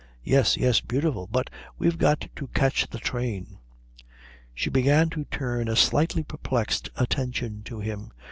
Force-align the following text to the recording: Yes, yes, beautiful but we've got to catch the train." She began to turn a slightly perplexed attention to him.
Yes, 0.23 0.57
yes, 0.57 0.81
beautiful 0.81 1.27
but 1.31 1.51
we've 1.77 1.99
got 1.99 2.25
to 2.35 2.47
catch 2.55 2.89
the 2.89 2.97
train." 2.97 3.59
She 4.55 4.71
began 4.71 5.11
to 5.11 5.25
turn 5.25 5.67
a 5.67 5.75
slightly 5.75 6.23
perplexed 6.23 6.89
attention 6.95 7.61
to 7.65 7.81
him. 7.81 8.11